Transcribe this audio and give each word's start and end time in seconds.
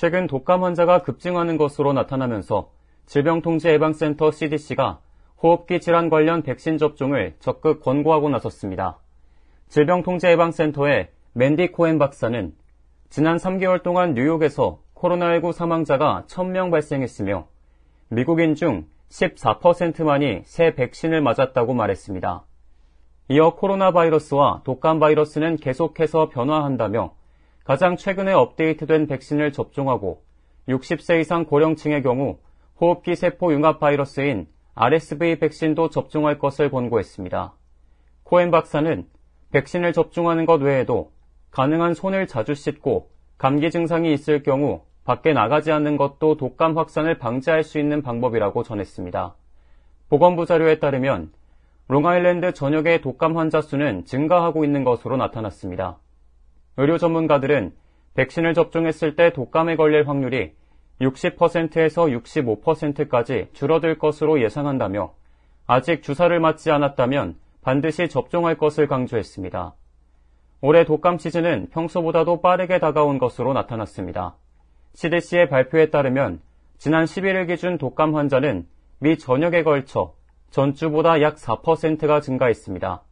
최근 0.00 0.26
독감 0.26 0.64
환자가 0.64 1.02
급증하는 1.02 1.58
것으로 1.58 1.92
나타나면서 1.92 2.70
질병통제예방센터 3.04 4.30
CDC가 4.30 5.00
호흡기 5.42 5.78
질환 5.78 6.08
관련 6.08 6.42
백신 6.42 6.78
접종을 6.78 7.34
적극 7.38 7.82
권고하고 7.82 8.30
나섰습니다. 8.30 8.98
질병통제예방센터의 9.68 11.10
맨디 11.34 11.72
코엔 11.72 11.98
박사는 11.98 12.54
지난 13.10 13.36
3개월 13.36 13.82
동안 13.82 14.14
뉴욕에서 14.14 14.80
코로나19 14.94 15.52
사망자가 15.52 16.24
1000명 16.28 16.70
발생했으며 16.70 17.46
미국인 18.08 18.54
중 18.54 18.86
14%만이 19.10 20.44
새 20.44 20.74
백신을 20.74 21.20
맞았다고 21.20 21.74
말했습니다. 21.74 22.46
이어 23.28 23.54
코로나 23.54 23.90
바이러스와 23.92 24.62
독감 24.64 24.98
바이러스는 24.98 25.56
계속해서 25.56 26.30
변화한다며 26.30 27.19
가장 27.64 27.96
최근에 27.96 28.32
업데이트된 28.32 29.06
백신을 29.06 29.52
접종하고 29.52 30.22
60세 30.68 31.20
이상 31.20 31.44
고령층의 31.44 32.02
경우 32.02 32.38
호흡기 32.80 33.14
세포 33.14 33.52
융합 33.52 33.80
바이러스인 33.80 34.46
RSV 34.74 35.38
백신도 35.38 35.90
접종할 35.90 36.38
것을 36.38 36.70
권고했습니다. 36.70 37.54
코엔 38.22 38.50
박사는 38.50 39.06
백신을 39.52 39.92
접종하는 39.92 40.46
것 40.46 40.62
외에도 40.62 41.12
가능한 41.50 41.94
손을 41.94 42.26
자주 42.26 42.54
씻고 42.54 43.10
감기 43.36 43.70
증상이 43.70 44.12
있을 44.12 44.42
경우 44.42 44.82
밖에 45.04 45.32
나가지 45.32 45.72
않는 45.72 45.96
것도 45.96 46.36
독감 46.36 46.78
확산을 46.78 47.18
방지할 47.18 47.64
수 47.64 47.78
있는 47.78 48.02
방법이라고 48.02 48.62
전했습니다. 48.62 49.34
보건부 50.08 50.46
자료에 50.46 50.78
따르면 50.78 51.32
롱아일랜드 51.88 52.52
전역의 52.52 53.00
독감 53.00 53.36
환자 53.36 53.60
수는 53.60 54.04
증가하고 54.04 54.64
있는 54.64 54.84
것으로 54.84 55.16
나타났습니다. 55.16 55.98
의료 56.76 56.98
전문가들은 56.98 57.72
백신을 58.14 58.54
접종했을 58.54 59.16
때 59.16 59.32
독감에 59.32 59.76
걸릴 59.76 60.08
확률이 60.08 60.52
60%에서 61.00 62.06
65%까지 62.06 63.48
줄어들 63.52 63.98
것으로 63.98 64.42
예상한다며 64.42 65.14
아직 65.66 66.02
주사를 66.02 66.38
맞지 66.38 66.70
않았다면 66.70 67.36
반드시 67.62 68.08
접종할 68.08 68.56
것을 68.56 68.86
강조했습니다. 68.86 69.74
올해 70.62 70.84
독감 70.84 71.18
시즌은 71.18 71.68
평소보다도 71.70 72.42
빠르게 72.42 72.78
다가온 72.78 73.18
것으로 73.18 73.52
나타났습니다. 73.52 74.36
CDC의 74.94 75.48
발표에 75.48 75.90
따르면 75.90 76.40
지난 76.78 77.04
11일 77.04 77.46
기준 77.46 77.78
독감 77.78 78.14
환자는 78.14 78.66
미 78.98 79.16
전역에 79.16 79.62
걸쳐 79.62 80.14
전주보다 80.50 81.22
약 81.22 81.36
4%가 81.36 82.20
증가했습니다. 82.20 83.02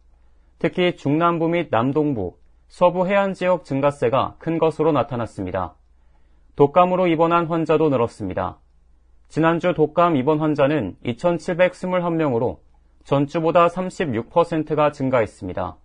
특히 0.59 0.97
중남부 0.97 1.49
및 1.49 1.69
남동부, 1.71 2.37
서부 2.69 3.09
해안 3.09 3.33
지역 3.33 3.65
증가세가 3.65 4.37
큰 4.39 4.59
것으로 4.59 4.93
나타났습니다. 4.93 5.75
독감으로 6.55 7.07
입원한 7.07 7.47
환자도 7.47 7.89
늘었습니다. 7.89 8.59
지난주 9.29 9.73
독감 9.75 10.17
입원 10.17 10.39
환자는 10.39 10.97
2,721명으로 11.05 12.59
전주보다 13.05 13.69
36%가 13.69 14.93
증가했습니다. 14.93 15.77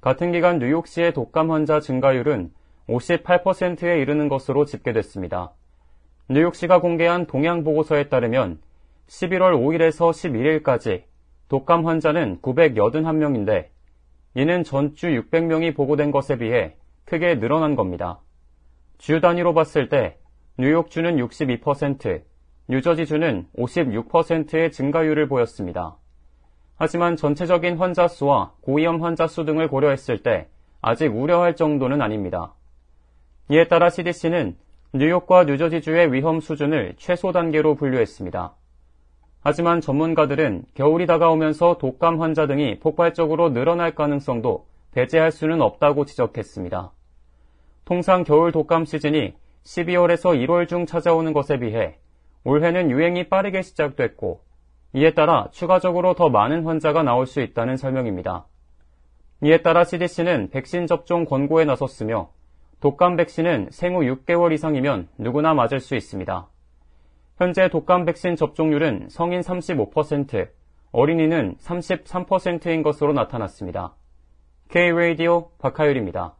같은 0.00 0.32
기간 0.32 0.58
뉴욕시의 0.58 1.12
독감 1.12 1.50
환자 1.50 1.80
증가율은 1.80 2.52
58%에 2.88 4.00
이르는 4.00 4.28
것으로 4.28 4.64
집계됐습니다. 4.64 5.52
뉴욕시가 6.30 6.80
공개한 6.80 7.26
동향보고서에 7.26 8.08
따르면 8.08 8.60
11월 9.08 9.52
5일에서 9.52 10.10
11일까지 10.62 11.04
독감 11.48 11.86
환자는 11.86 12.40
981명인데 12.40 13.73
이는 14.34 14.64
전주 14.64 15.08
600명이 15.08 15.76
보고된 15.76 16.10
것에 16.10 16.36
비해 16.38 16.76
크게 17.04 17.38
늘어난 17.38 17.76
겁니다. 17.76 18.20
주 18.98 19.20
단위로 19.20 19.54
봤을 19.54 19.88
때 19.88 20.18
뉴욕주는 20.58 21.16
62%, 21.16 22.22
뉴저지주는 22.68 23.46
56%의 23.56 24.72
증가율을 24.72 25.28
보였습니다. 25.28 25.96
하지만 26.76 27.16
전체적인 27.16 27.76
환자 27.76 28.08
수와 28.08 28.52
고위험 28.62 29.02
환자 29.04 29.26
수 29.26 29.44
등을 29.44 29.68
고려했을 29.68 30.22
때 30.22 30.48
아직 30.80 31.14
우려할 31.14 31.56
정도는 31.56 32.02
아닙니다. 32.02 32.54
이에 33.48 33.68
따라 33.68 33.90
CDC는 33.90 34.56
뉴욕과 34.94 35.44
뉴저지주의 35.44 36.12
위험 36.12 36.40
수준을 36.40 36.94
최소 36.96 37.32
단계로 37.32 37.74
분류했습니다. 37.74 38.54
하지만 39.46 39.82
전문가들은 39.82 40.64
겨울이 40.72 41.04
다가오면서 41.04 41.76
독감 41.76 42.22
환자 42.22 42.46
등이 42.46 42.80
폭발적으로 42.80 43.52
늘어날 43.52 43.94
가능성도 43.94 44.66
배제할 44.92 45.30
수는 45.32 45.60
없다고 45.60 46.06
지적했습니다. 46.06 46.92
통상 47.84 48.24
겨울 48.24 48.52
독감 48.52 48.86
시즌이 48.86 49.34
12월에서 49.64 50.34
1월 50.46 50.66
중 50.66 50.86
찾아오는 50.86 51.34
것에 51.34 51.58
비해 51.58 51.98
올해는 52.44 52.90
유행이 52.90 53.28
빠르게 53.28 53.60
시작됐고 53.60 54.40
이에 54.94 55.12
따라 55.12 55.48
추가적으로 55.52 56.14
더 56.14 56.30
많은 56.30 56.64
환자가 56.64 57.02
나올 57.02 57.26
수 57.26 57.42
있다는 57.42 57.76
설명입니다. 57.76 58.46
이에 59.42 59.60
따라 59.60 59.84
CDC는 59.84 60.48
백신 60.52 60.86
접종 60.86 61.26
권고에 61.26 61.66
나섰으며 61.66 62.30
독감 62.80 63.16
백신은 63.16 63.68
생후 63.72 64.00
6개월 64.00 64.52
이상이면 64.54 65.08
누구나 65.18 65.52
맞을 65.52 65.80
수 65.80 65.96
있습니다. 65.96 66.48
현재 67.36 67.68
독감 67.68 68.04
백신 68.04 68.36
접종률은 68.36 69.08
성인 69.10 69.40
35%, 69.40 70.48
어린이는 70.92 71.56
33%인 71.56 72.82
것으로 72.82 73.12
나타났습니다. 73.12 73.96
K-Radio 74.68 75.50
박하율입니다. 75.58 76.36